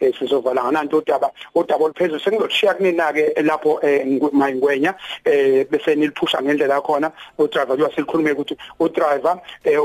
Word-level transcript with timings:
eh, 0.00 0.12
sizovala 0.18 0.64
ngananto 0.64 0.98
udaba 0.98 1.30
udaba 1.54 1.84
oluphezulu 1.84 2.20
sengizoshiya 2.20 2.74
kunina 2.74 3.12
ke 3.12 3.42
lapho 3.42 3.80
mayingwenya 4.32 4.94
eh 5.24 5.66
bese 5.70 5.94
niliphusha 5.94 6.42
ngendlela 6.42 6.74
yakhona. 6.74 7.12
Udriver 7.38 7.76
uyasilikhuluma 7.76 8.32
ukuthi 8.32 8.56
udriver 8.80 9.38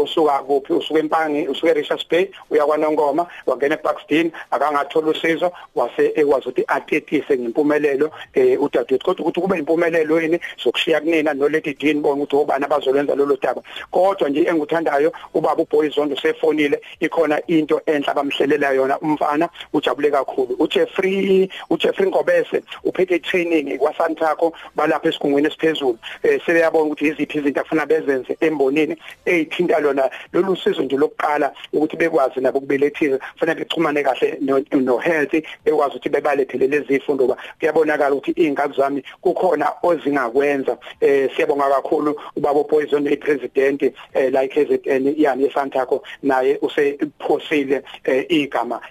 usuka 0.03 0.39
kuphi 0.39 0.73
usuka 0.73 0.99
empangi 0.99 1.47
usuka 1.47 1.71
eRichards 1.71 2.07
Bay 2.09 2.29
uya 2.51 2.65
kwaNongoma 2.65 3.27
wangena 3.45 3.75
eBuxton 3.75 4.31
akangathola 4.51 5.11
usizo 5.11 5.51
wase 5.75 6.13
ekwazi 6.15 6.49
ukuthi 6.49 6.63
atetise 6.67 7.37
ngempumelelo 7.37 8.11
eh 8.33 8.61
udadewethu. 8.61 9.05
Kodwa 9.05 9.25
ukuthi 9.25 9.41
kube 9.41 9.57
impumelelo 9.57 10.21
yini 10.21 10.39
sokushiya 10.57 11.01
kunina 11.01 11.33
no 11.33 11.49
Lady 11.49 11.73
Dean 11.73 12.01
bona 12.01 12.23
ukuthi 12.23 12.35
obani 12.35 12.65
abazolwenza 12.65 13.15
lolo 13.15 13.37
daba. 13.41 13.61
Kodwa 13.91 14.29
nje 14.29 14.43
enguthandayo 14.43 15.11
ubaba 15.33 15.63
uBoyzondo 15.63 16.15
sefonile 16.15 16.81
ikhona 16.99 17.41
into 17.47 17.81
enhla 17.85 18.13
bamhlelela 18.13 18.71
yona 18.71 18.99
umfana 18.99 19.49
ujabule 19.73 20.04
kakhulu. 20.11 20.55
uJeffrey 20.59 21.49
uJeffrey 21.69 22.07
Ngobese 22.07 22.63
uphethe 22.83 23.19
training 23.19 23.77
kwaSantaco 23.77 24.53
balapha 24.75 25.09
esigungweni 25.09 25.47
esiphezulu. 25.47 25.97
Eh 26.23 26.41
sebeyabona 26.45 26.85
ukuthi 26.85 27.07
iziphi 27.07 27.37
izinto 27.37 27.61
afuna 27.61 27.85
bezenze 27.85 28.37
embonini 28.41 28.95
ezithinta 29.25 29.79
lona. 29.79 30.09
Lolu 30.33 30.55
sizo 30.55 30.81
nje 30.81 30.97
lokuqala 30.97 31.51
ukuthi 31.73 31.97
bekwazi 31.97 32.39
nabo 32.41 32.59
kubelethisa 32.59 33.17
kufanele 33.17 33.59
bechumane 33.59 34.03
kahle 34.03 34.37
no 34.41 34.97
health 34.97 35.33
bekwazi 35.65 35.95
ukuthi 35.95 36.09
bebalethele 36.09 36.67
lezi 36.67 36.87
zifundo 36.87 37.27
ba 37.27 37.37
kuyabonakala 37.59 38.15
ukuthi 38.15 38.31
ingane 38.31 38.73
zami 38.77 39.03
kukhona 39.21 39.71
ozingakwenza. 39.83 40.77
Eh 41.01 41.29
siyabonga 41.35 41.69
kakhulu 41.69 42.15
ubaba 42.35 42.63
Poison 42.63 43.07
epresident 43.07 43.81
eh 44.13 44.31
la 44.31 44.47
KZN 44.47 45.13
yani 45.17 45.45
eSantaco 45.45 46.03
naye 46.23 46.57
usephosile 46.61 47.83
eh, 48.03 48.25
igama 48.29 48.81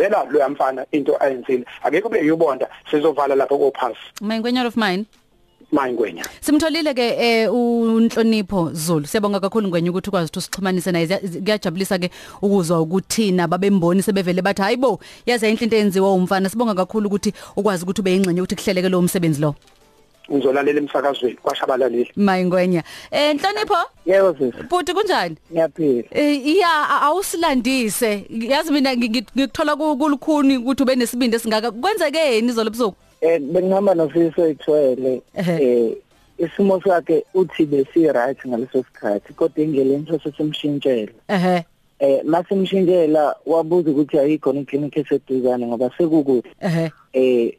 eliqogozela 0.00 0.30
lo 0.30 0.38
yamfana 0.38 0.86
into 0.92 1.16
ayenzile. 1.20 1.64
Akekho 1.82 2.08
beyubonda 2.08 2.68
sizovala 2.90 3.34
lapho 3.34 3.58
kophasi. 3.58 3.98
Mayingwenya 4.20 4.66
of 4.66 4.76
mine? 4.76 5.06
Mayingwenya. 5.72 6.24
Simtholile 6.40 6.94
ke 6.94 7.16
eh 7.18 7.48
unhlonipho 7.52 8.72
Zulu. 8.72 9.06
Siyabonga 9.06 9.40
kakhulu 9.40 9.68
ngwenya 9.68 9.90
ukuthi 9.90 10.08
ukwazi 10.08 10.30
ukuthi 10.30 10.40
sixhumanise 10.40 10.92
naye. 10.92 11.06
Kuyajabulisa 11.06 11.98
ke 11.98 12.10
ukuzwa 12.42 12.80
ukuthina 12.80 13.48
babemboni 13.48 14.02
sebevele 14.02 14.42
bathi 14.42 14.62
hayibo 14.62 15.00
yazi 15.26 15.48
into 15.48 15.64
into 15.64 15.76
enziwa 15.76 16.14
umfana. 16.14 16.48
Sibonga 16.48 16.74
kakhulu 16.74 17.06
ukuthi 17.06 17.32
ukwazi 17.56 17.84
ukuthi 17.84 18.00
ube 18.00 18.14
ingcenye 18.14 18.40
ukuthi 18.40 18.56
kuhleleke 18.56 18.88
lo 18.88 18.98
umsebenzi 18.98 19.40
lo. 19.40 19.54
Ngizolalela 20.32 20.78
emsakazweni 20.80 21.36
kwashabalalile 21.42 22.12
mayingwenya. 22.16 22.82
Eh 23.10 23.34
nhlonipho? 23.34 23.76
Yebo 24.06 24.34
sisi 24.38 24.62
buti 24.70 24.92
kunjani? 24.94 25.36
Ngiyaphila. 25.52 26.08
Eh 26.10 26.46
iya 26.46 27.02
awusilandise. 27.02 28.24
Yazi 28.30 28.72
mina 28.72 28.96
ngikuthola 28.96 29.76
kulukhuni 29.76 30.56
ukuthi 30.56 30.82
ube 30.82 30.96
nesibindi 30.96 31.36
esingaka. 31.36 31.70
Kwenzekeni 31.70 32.48
izolo 32.48 32.70
busuku 32.70 32.96
eh 33.20 33.40
bengihamba 33.40 33.94
nofisi 33.94 34.40
oyithwele 34.40 35.22
eh 35.34 35.96
isimo 36.38 36.80
sakhe 36.80 37.24
uthi 37.34 37.66
besi 37.66 38.12
right 38.12 38.38
ngaleso 38.46 38.82
sikhathi 38.82 39.32
kodwa 39.32 39.64
ingeleni 39.64 40.06
sosemshintshela 40.06 41.12
ehe. 41.28 41.64
Eh 41.98 42.24
masimshintshela 42.24 43.36
wabuza 43.46 43.90
ukuthi 43.90 44.18
ayikho 44.18 44.52
iclinic 44.52 44.96
eseduzane 44.96 45.66
ngoba 45.66 45.90
sekukude. 45.98 46.48
Ehe. 46.60 46.92
Eh 47.12 47.52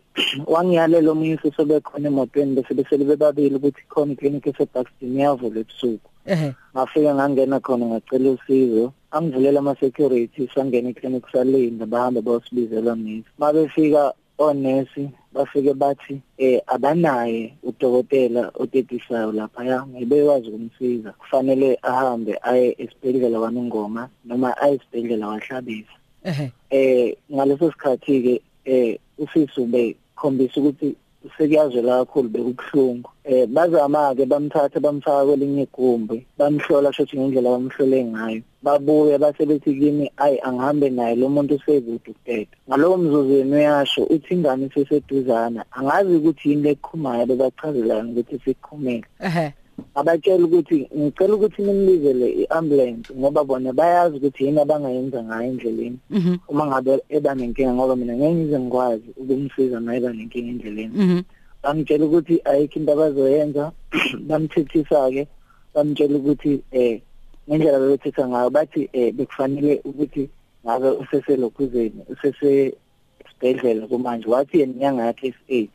wangiyalela 0.47 1.11
umyisi 1.11 1.51
sobekhona 1.55 2.07
emotweni 2.07 2.55
bese 2.55 2.73
besele 2.73 3.05
bebabili 3.05 3.55
ukuthi 3.55 3.81
khona 3.89 4.13
iclinic 4.13 4.47
eseBuxton 4.47 5.19
yavula 5.19 5.59
ebusuku. 5.59 6.09
Ngafika 6.73 7.15
ngangena 7.15 7.59
khona 7.59 7.85
ngacela 7.85 8.31
usizo. 8.31 8.93
Angivulela 9.11 9.59
ama 9.59 9.75
security 9.75 10.49
sangena 10.55 10.89
iclinic 10.89 11.25
salinda 11.31 11.85
bahamba 11.85 12.21
bayosibizela 12.21 12.95
nisi 12.95 13.29
mabefika 13.37 14.13
onesi 14.37 15.09
bafike 15.33 15.73
bathi 15.73 16.21
eh 16.37 16.61
abanaye 16.67 17.53
udokotela 17.63 18.51
otetisayo 18.55 19.31
lapha 19.31 19.65
ya 19.65 19.85
ngibekwazi 19.87 20.47
ukumsiza. 20.47 21.11
Kufanele 21.11 21.79
ahambe 21.81 22.39
aye 22.41 22.75
esibhedlela 22.77 23.39
wanongoma 23.39 24.09
noma 24.25 24.57
aye 24.57 24.75
esibhedlela 24.75 25.27
wahlabisa 25.27 25.95
eh 26.69 27.15
ngaleso 27.33 27.71
sikhathi 27.71 28.21
ke 28.21 28.41
eh 28.65 28.99
ufiso 29.17 29.65
be 29.65 29.95
khombisa 30.21 30.59
ukuthi 30.61 30.95
sekuyazwela 31.37 32.05
kakhulu 32.05 32.29
bekubuhlungu. 32.29 33.09
Eh 33.23 33.45
bazama 33.45 34.15
ke 34.15 34.25
bamthatha 34.25 34.79
bamfaka 34.79 35.25
kwelinye 35.25 35.63
igumbi 35.63 36.25
bamhlola 36.37 36.93
shothi 36.93 37.17
ngendlela 37.17 37.49
bamhlole 37.49 38.05
ngayo. 38.05 38.41
Babuye 38.63 39.17
basebethi 39.17 39.73
kimi 39.79 40.11
ayi 40.17 40.37
angihambe 40.41 40.89
naye 40.89 41.15
lo 41.15 41.29
muntu 41.29 41.55
usekude 41.55 41.91
ukuteta 41.97 42.57
ngalowo 42.67 42.97
mzuzu 42.97 43.33
yena 43.33 43.55
uyasho 43.57 44.03
uthi 44.03 44.33
ingane 44.33 44.65
iseseduzana 44.65 45.65
angazi 45.71 46.15
ukuthi 46.15 46.49
yini 46.49 46.63
lekhumayo 46.63 47.25
bebachazelana 47.25 48.09
ukuthi 48.11 48.39
sikhumele 48.43 49.05
ehe. 49.19 49.53
Abatshela 49.95 50.43
ukuthi 50.45 50.87
ngicela 50.97 51.33
ukuthi 51.35 51.61
nimlizele 51.61 52.27
iambulance 52.41 53.09
ngoba 53.13 53.43
bona 53.43 53.73
bayazi 53.73 54.15
ukuthi 54.17 54.45
yini 54.45 54.59
abangayenza 54.61 55.23
ngayo 55.23 55.49
endleleni. 55.51 55.99
Mhm. 56.09 56.35
Uma 56.51 56.63
ngabe 56.67 56.91
eba 57.09 57.35
nenkinga 57.35 57.73
ngoba 57.73 57.95
mina 57.95 58.13
ngeke 58.15 58.35
ngize 58.35 58.59
ngikwazi 58.59 59.09
ukumsiza 59.21 59.77
uma 59.77 59.95
eba 59.95 60.09
nenkinga 60.13 60.49
endleleni. 60.53 60.95
Mhm. 61.03 61.19
Bangitshela 61.63 62.05
ukuthi 62.05 62.35
ayikho 62.49 62.79
into 62.79 62.91
abazoyenza 62.93 63.63
bamthethisa 64.27 65.11
ke 65.13 65.23
bamtshela 65.73 66.15
ukuthi 66.17 66.53
eh 66.71 67.01
ngendlela 67.47 67.79
bebethisa 67.79 68.23
ngayo 68.27 68.49
bathi 68.49 68.89
eh 68.93 69.11
bekufanele 69.13 69.81
ukuthi 69.83 70.29
ngabe 70.63 70.89
useselokhuzeni 71.01 72.01
usese 72.11 72.75
esibhedlela 73.21 73.87
kumanje. 73.87 74.27
Wathi 74.29 74.59
yena 74.59 74.73
inyanga 74.73 75.05
yakhe 75.05 75.27
is8 75.33 75.69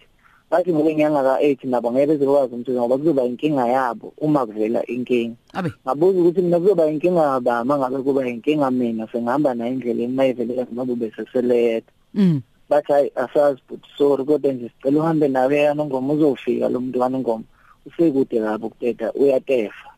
bathi 0.51 0.73
ngoba 0.73 0.91
inyanga 0.91 1.21
ka8 1.23 1.69
nabo 1.69 1.93
ngeke 1.93 2.07
bezokwazi 2.07 2.55
umthetho 2.55 2.81
ngoba 2.81 2.99
kuzoba 2.99 3.23
inkinga 3.25 3.65
yabo 3.67 4.13
uma 4.19 4.47
kuvela 4.47 4.81
inkinga. 4.87 5.37
Abe. 5.53 5.71
Ngabuza 5.85 6.19
ukuthi 6.21 6.43
mina 6.43 6.61
kuzoba 6.61 6.91
inkinga 6.91 7.23
yaba 7.23 7.65
mangabe 7.65 7.99
kuba 8.03 8.29
inkinga 8.29 8.71
mina 8.71 9.09
sengihamba 9.13 9.55
nayo 9.55 9.73
endleleni 9.73 10.15
mayivele 10.15 10.67
ngoba 10.73 10.95
beseseleyeda 10.95 11.91
mhm 12.15 12.41
bathi 12.69 12.93
hayi 12.93 13.13
asazi 13.15 13.61
but 13.69 13.81
sorry 13.99 14.25
kodwa 14.25 14.53
nje 14.53 14.69
sicela 14.69 15.01
uhambe 15.01 15.29
nawe 15.29 15.57
yanongoma 15.57 16.13
uzofika 16.13 16.69
lo 16.69 16.81
muntu 16.81 17.01
wanongoma 17.01 17.45
usekude 17.87 18.41
kabi 18.41 18.67
ukuteta 18.67 19.13
uyatefa. 19.13 19.91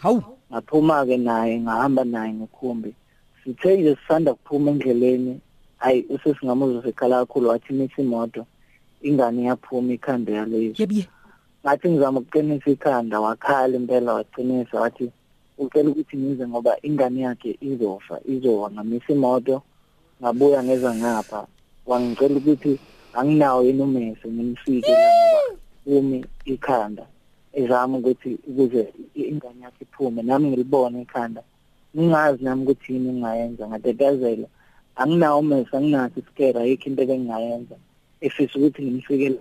Hawu. 0.00 0.22
Ngaphuma 0.52 1.06
ke 1.06 1.16
naye 1.16 1.60
ngahamba 1.60 2.04
naye 2.04 2.32
ngekhumbi. 2.32 2.94
Sithe 3.44 3.76
nje 3.76 3.96
sisanda 3.96 4.34
kuphuma 4.34 4.70
endleleni. 4.70 5.40
Hayi 5.78 6.04
usesingamuzo 6.08 6.82
sekhala 6.82 7.26
kakhulu 7.26 7.48
wathi 7.48 7.72
mithi 7.72 8.00
imoto. 8.02 8.46
Ingane 9.08 9.40
yaphuma 9.48 9.92
ikhanda 9.92 10.30
yalezo 10.38 10.76
yebiye 10.82 11.06
ngathi 11.62 11.86
ngizama 11.90 12.20
ukuqinisa 12.20 12.70
ikhanda 12.70 13.16
wakhala 13.20 13.76
impela 13.76 14.10
waqinisa 14.14 14.80
wathi 14.80 15.06
ucela 15.58 15.90
ukuthi 15.90 16.16
ngize 16.16 16.44
ngoba 16.48 16.72
ingane 16.82 17.20
yakhe 17.20 17.50
izofa 17.60 18.16
izona 18.32 18.80
misa 18.84 19.12
imoto 19.12 19.62
ngabuya 20.20 20.60
ngeza 20.64 20.90
ngapha. 20.94 21.40
Wangicela 21.86 22.36
ukuthi 22.40 22.72
anginawo 23.18 23.60
yini 23.66 23.82
umese 23.82 24.26
ngimfike 24.28 24.92
la 25.02 25.08
ngoba 25.16 25.40
umi 25.86 26.18
ikhanda. 26.44 27.04
Ezama 27.52 27.98
ukuthi 27.98 28.30
ukuze 28.48 28.82
ingane 29.14 29.60
yakhe 29.64 29.82
iphume 29.84 30.22
nami 30.22 30.48
ngilibone 30.48 31.02
ikhanda. 31.02 31.42
Ngingazi 31.96 32.44
nami 32.44 32.62
ukuthi 32.62 32.92
yini 32.92 33.08
engayenza 33.08 33.68
ngatetazela 33.68 34.48
anginawo 35.00 35.38
umese 35.40 35.72
anginathi 35.76 36.20
isikera 36.20 36.60
yikho 36.68 36.86
into 36.88 37.02
engingayenza 37.02 37.76
efisa 38.20 38.58
ukuthi 38.58 38.82
ngimfikele 38.82 39.38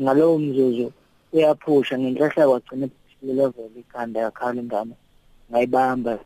ngalowo 0.00 0.38
mzuzu 0.38 0.92
uyaphusha 1.32 1.98
ngenhlahla 1.98 2.46
kwagcina 2.48 2.88
level 3.22 3.70
ikhanda 3.80 4.20
yakhala 4.20 4.60
ingane 4.62 4.94
ngayibamba. 5.50 6.18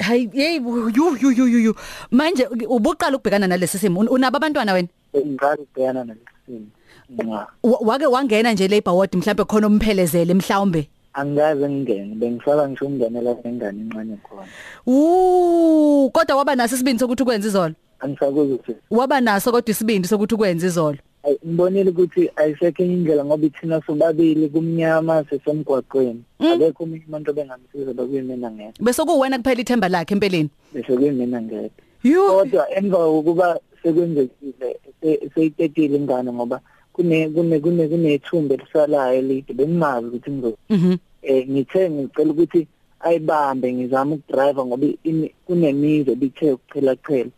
Hayi 0.00 0.30
hey 0.32 0.56
yu 0.96 1.16
yu 1.20 1.30
yu 1.30 1.58
yu 1.58 1.74
manje 2.10 2.46
ubuqala 2.68 3.16
ukubhekana 3.16 3.46
nalesi 3.46 3.78
simo 3.78 4.00
unabo 4.00 4.36
abantwana 4.36 4.72
wena? 4.72 4.88
Ngicela 5.16 5.54
ukubhekana 5.54 6.04
nalesimo 6.04 6.66
nga 7.12 7.46
Wa- 7.62 7.78
wake 7.80 8.06
wangena 8.06 8.52
nje 8.52 8.68
labor 8.68 8.94
ward 8.94 9.14
mhlambe 9.16 9.44
khona 9.44 9.66
umphelezele 9.66 10.34
mhlawumbe? 10.34 10.88
Angikaze 11.12 11.68
ngingene 11.68 12.14
bengisaba 12.14 12.68
ngisho 12.68 12.84
ukungenela 12.84 13.36
ingane 13.44 13.80
incane 13.80 14.16
khona. 14.22 14.48
Uh 14.86 16.10
kodwa 16.12 16.36
waba 16.36 16.54
naso 16.54 16.74
isibindi 16.74 17.00
sokuthi 17.00 17.22
ukwenza 17.22 17.48
izolo? 17.48 17.74
Angisakuzi 18.00 18.52
ukuthi 18.52 18.74
waba 18.90 19.20
naso 19.20 19.52
kodwa 19.52 19.70
isibindi 19.70 20.08
sokuthi 20.08 20.34
ukwenza 20.34 20.66
izolo? 20.66 20.98
Ayi 21.24 21.38
ngibonile 21.46 21.90
ukuthi 21.90 22.30
ayisekho 22.36 22.82
enye 22.82 22.94
indlela 22.94 23.24
ngoba 23.24 23.46
ithina 23.46 23.82
sobabili 23.86 24.48
kumnyama 24.48 25.24
sesemgwaqweni 25.30 26.22
akekho 26.40 26.82
omunye 26.84 27.02
umuntu 27.08 27.30
obengamsiza 27.30 27.92
bekuyimina 27.94 28.50
ngedwa. 28.50 28.80
Bese 28.80 29.02
kuwena 29.04 29.38
kuphela 29.38 29.60
ithemba 29.60 29.88
lakhe 29.88 30.14
empeleni? 30.14 30.50
Bese 30.74 30.96
kuyimina 30.96 31.42
ngedwa. 31.42 31.70
Yu 32.04 32.22
kodwa 32.28 32.70
emva 32.76 32.96
kokuba 32.98 33.58
sekwenzekile 33.82 34.78
se- 35.02 35.30
seyitetile 35.34 35.96
ingane 35.96 36.32
ngoba 36.32 36.60
kune 36.92 37.28
kune 37.28 37.60
kune 37.60 37.88
kunethumbe 37.88 38.54
elisalayo 38.54 39.18
elide 39.18 39.52
bengingazi 39.54 40.06
ukuthi 40.06 40.30
ngizo. 40.30 40.56
Mhm. 40.70 40.96
Eh 41.22 41.48
ngithe 41.50 41.90
ngicela 41.90 42.30
ukuthi 42.30 42.66
ayibambe 43.00 43.72
ngizama 43.72 44.14
ukudrive 44.14 44.64
ngoba 44.64 44.86
ini- 45.04 45.32
kunemizo 45.46 46.14
bithe 46.14 46.52
ukuqhela 46.52 46.96
qhela. 46.96 47.30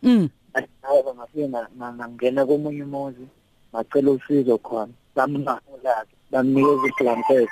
Mm 0.55 0.67
driver 0.81 1.13
ngafike 1.15 1.47
na- 1.47 1.67
na- 1.77 1.93
ngangena 1.93 2.45
komunye 2.45 2.83
umuzi 2.83 3.25
ngacela 3.73 4.11
usizo 4.11 4.57
khona 4.57 4.91
bamnqamulake 5.15 6.15
bamnikeza 6.31 6.87
iblanket 6.87 7.49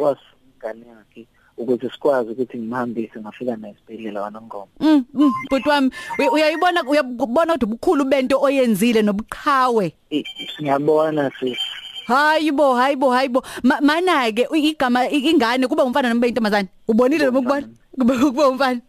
wasingane 0.00 0.84
yakhe 0.88 1.26
ukuze 1.56 1.90
sikwazi 1.90 2.30
ukuthi 2.30 2.58
ngimhambise 2.58 3.20
ngafika 3.20 3.56
naye 3.56 3.74
esibhedlela 3.74 4.22
wanongoma 4.22 4.66
Mm, 4.80 5.04
mm, 5.14 5.32
bhuti 5.50 5.68
wami 5.68 5.90
uya- 6.18 6.32
uyayibona 6.32 6.84
uyabona 6.84 7.54
ukuthi 7.54 7.64
ubukhulu 7.64 8.04
bento 8.04 8.40
oyenzile 8.40 9.02
nobuqhawe. 9.02 9.92
I- 10.10 10.24
ngiyabona 10.60 11.30
sisi 11.40 11.60
Hayibo, 12.06 12.74
hayibo, 12.74 13.10
hayibo. 13.10 13.42
Ma- 13.62 13.80
Mana 13.80 14.32
ke 14.32 14.48
igama 14.52 15.06
i- 15.08 15.30
ingane 15.30 15.66
kuba 15.68 15.84
umfana 15.84 16.08
noma 16.10 16.26
intombazane. 16.26 16.68
Ubonile 16.88 17.30
noma 17.30 17.62
kuba 17.98 18.48
umfana. 18.48 18.80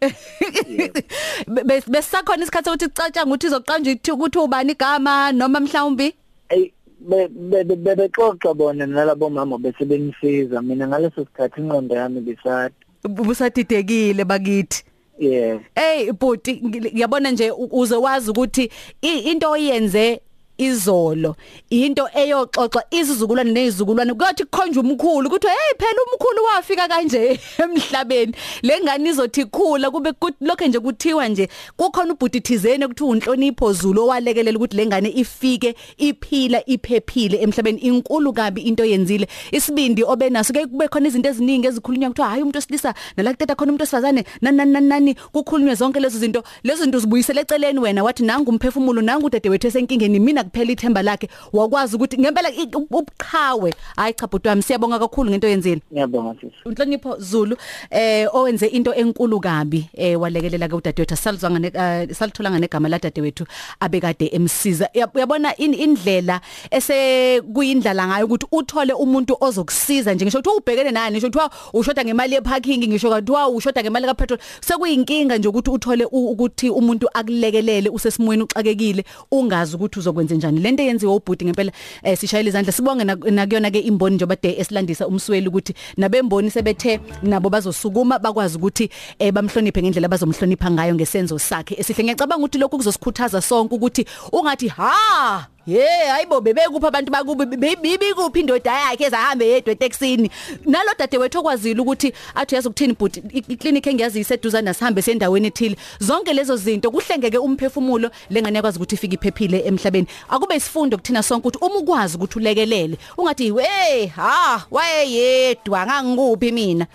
Bes 1.46 1.88
besakhona 1.90 2.42
isikhathi 2.42 2.70
ukuthi 2.70 2.88
cacanga 2.88 3.24
ukuthi 3.30 3.46
izoqanja 3.46 3.96
ukuthi 4.12 4.38
ubani 4.38 4.72
igama 4.72 5.32
noma 5.32 5.60
mhlawumbi? 5.60 6.14
Ey 6.48 6.72
be- 7.00 7.28
be- 7.28 7.64
be- 7.64 7.76
be- 7.76 7.94
bexoxa 7.96 8.54
bona 8.54 8.86
nalabo 8.86 9.30
mama 9.30 9.58
bese 9.58 9.84
bengisiza 9.84 10.62
mina 10.62 10.86
ngaleso 10.88 11.24
sikhathi 11.24 11.60
ingqondo 11.60 11.94
yami 11.94 12.20
bisathi 12.20 12.74
busadidekile 13.08 14.24
bakithi. 14.24 14.84
yeah 15.18 15.58
Hey 15.74 16.12
bhuti 16.12 16.52
ngi- 16.52 16.92
ngiyabona 16.94 17.30
nje 17.30 17.50
uze 17.50 17.96
wazi 17.96 18.30
ukuthi 18.30 18.70
into 19.02 19.50
oyenze 19.50 20.20
izolo. 20.58 21.36
Into 21.70 22.08
eyoxoxa 22.14 22.82
isizukulwane 22.90 23.52
nezizukulwane. 23.52 24.14
Kwathi 24.14 24.44
kukhonje 24.44 24.80
umkhulu 24.80 25.28
ukuthi 25.28 25.46
hey 25.46 25.74
phela 25.78 26.00
umkhulu 26.12 26.44
wafika 26.44 26.88
kanje 26.88 27.40
emhlabeni. 27.62 28.34
Lengane 28.62 29.10
izothi 29.10 29.40
ikhula 29.40 29.90
kube 29.90 30.10
kut- 30.10 30.34
lokho 30.40 30.66
nje 30.66 30.80
kuthiwa 30.80 31.28
nje 31.28 31.48
kukhona 31.76 32.12
ubhuti 32.12 32.40
thizene 32.40 32.84
ukuthi 32.84 33.04
unhlonipho 33.04 33.72
Zulu 33.72 34.02
owalekelela 34.02 34.58
ukuthi 34.58 34.76
lengane 34.76 35.08
ifike 35.08 35.74
iphila 35.98 36.66
iphephile 36.66 37.38
emhlabeni. 37.42 37.78
Inkulu 37.78 38.32
kabi 38.32 38.60
into 38.60 38.84
yenzile 38.84 39.28
isibindi 39.52 40.04
obenaso 40.04 40.52
ke 40.52 40.66
kube 40.66 40.88
khona 40.88 41.08
izinto 41.08 41.28
eziningi 41.28 41.66
ezikhulunywa 41.66 42.10
kuthiwa 42.10 42.28
hayi 42.28 42.42
umuntu 42.42 42.58
osilisa 42.58 42.94
nalakuteta 43.16 43.54
khona 43.54 43.70
umuntu 43.72 43.82
osifazane 43.82 44.24
nani 44.40 44.56
nani 44.64 44.88
nani 44.88 45.14
kukhulunywe 45.14 45.74
zonke 45.74 46.00
lezo 46.00 46.18
zinto. 46.18 46.42
Lezo 46.64 46.82
zinto 46.82 46.98
zibuyisele 46.98 47.40
eceleni 47.40 47.78
wena 47.78 48.04
wathi 48.04 48.22
nangu 48.22 48.50
umphefumulo 48.50 49.02
nangu 49.02 49.26
udade 49.26 49.48
wethu 49.48 49.66
esenkingeni 49.66 50.20
mina 50.20 50.41
kuphela 50.44 50.72
ithemba 50.72 51.02
lakhe 51.02 51.28
wakwazi 51.52 51.96
ukuthi 51.96 52.18
ngempela 52.18 52.50
i- 52.50 52.68
ubuqhawe. 52.74 53.74
Hayi 53.96 54.14
cha 54.14 54.26
bhuti 54.26 54.48
wami 54.48 54.62
siyabonga 54.62 54.98
kakhulu 54.98 55.30
ngento 55.30 55.48
yenzile 55.48 55.80
ngiyabonga 55.92 56.34
sisi 56.40 56.54
Unhlonipho 56.64 57.16
Zulu 57.18 57.56
eh 57.90 58.28
owenze 58.34 58.66
into 58.66 58.94
enkulu 58.94 59.40
kabi 59.40 59.86
eh 59.94 60.20
walekelela 60.20 60.68
ke 60.68 60.74
udadewethu 60.74 61.16
salizwanga 61.16 61.58
ne 61.58 61.68
uh, 61.68 62.14
salitholanga 62.16 62.58
negama 62.58 62.88
la 62.88 62.98
dadewethu 62.98 63.46
abekade 63.80 64.26
emsiza. 64.32 64.88
Uyab- 64.94 65.14
uyabona 65.16 65.56
in- 65.56 65.74
indlela 65.74 66.40
ese 66.70 67.40
kuyindlala 67.54 68.06
ngayo 68.08 68.26
ukuthi 68.26 68.46
uthole 68.52 68.92
umuntu 68.92 69.36
ozokusiza 69.40 70.14
nje 70.14 70.24
ngisho 70.24 70.38
ukuthi 70.38 70.56
ubhekene 70.58 70.90
nani 70.90 71.16
ngisho 71.16 71.26
kuthiwa 71.26 71.50
ushoda 71.72 72.04
ngemali 72.04 72.34
yeparking 72.34 72.88
ngisho 72.88 73.10
kuthiwa 73.10 73.48
ushoda 73.48 73.82
ngemali 73.82 74.06
kapetrol. 74.06 74.38
Sekuyinkinga 74.60 75.38
nje 75.38 75.48
ukuthi 75.48 75.70
uthole 75.70 76.04
u- 76.04 76.28
ukuthi 76.30 76.70
umuntu 76.70 77.08
akulekelele 77.14 77.88
usesimweni 77.90 78.42
uxakekile 78.42 79.04
ungazi 79.30 79.76
ukuthi 79.76 79.98
uzokwenza 79.98 80.31
njani? 80.34 80.60
Lento 80.60 80.82
yenziwe 80.82 81.12
ubhuti 81.14 81.44
ngempela 81.44 81.72
eh, 82.02 82.18
sishayela 82.18 82.48
izandla 82.48 82.72
sibonge 82.72 83.04
nak- 83.04 83.30
nakuyona 83.30 83.70
ke 83.70 83.78
imboni 83.78 84.16
njengoba 84.16 84.36
de 84.42 84.60
esilandisa 84.60 85.06
umsweli 85.06 85.48
ukuthi 85.48 85.74
nabemboni 85.96 86.50
sebethe 86.50 87.00
nabo 87.22 87.50
bazosukuma 87.50 88.18
bakwazi 88.18 88.56
ukuthi 88.58 88.90
eh, 89.18 89.32
bamhloniphe 89.32 89.82
ngendlela 89.82 90.08
bazomhlonipha 90.08 90.70
ngayo 90.70 90.94
ngesenzo 90.94 91.38
sakhe. 91.38 91.74
Esihle 91.78 92.04
ngiyacabanga 92.04 92.42
ukuthi 92.44 92.58
lokhu 92.58 92.76
kuzosikhuthaza 92.78 93.40
sonke 93.40 93.74
ukuthi 93.74 94.06
ungathi 94.32 94.68
ha! 94.68 95.51
Ye 95.66 95.86
hayibo 95.86 96.40
bebekuphi 96.40 96.86
abantu 96.86 97.12
bakubi 97.12 97.56
bibi 97.56 98.14
kuphi 98.14 98.40
indoda 98.40 98.72
yakhe 98.72 99.04
ezahambe 99.04 99.46
yedwa 99.46 99.72
eTexini 99.72 100.30
nalo 100.66 100.90
dade 100.98 101.18
wethu 101.18 101.38
okwazile 101.38 101.80
ukuthi 101.80 102.12
athi 102.34 102.54
yazi 102.54 102.68
ukuthini 102.68 102.96
but 102.98 103.16
iclinic 103.32 103.86
engiyazi 103.86 104.20
iseduza 104.20 104.62
nasihambe 104.62 105.02
sendaweni 105.02 105.46
ethile. 105.46 105.76
Zonke 106.00 106.32
lezo 106.32 106.56
zinto 106.56 106.90
kuhlengeke 106.90 107.38
umphefumulo 107.38 108.10
lengane 108.30 108.56
yakwazi 108.56 108.78
ukuthi 108.78 108.94
ifike 108.94 109.14
iphephile 109.14 109.58
emhlabeni. 109.66 110.06
Akube 110.28 110.56
isifundo 110.56 110.96
kuthina 110.96 111.22
sonke 111.22 111.48
ukuthi 111.48 111.64
uma 111.64 111.76
ukwazi 111.76 112.16
ukuthi 112.16 112.38
ulekelele 112.38 112.98
ungathi 113.18 113.52
we 113.52 114.06
ha 114.06 114.66
wayeyedwa 114.70 115.86
ngangikuphi 115.86 116.52
mina? 116.52 116.86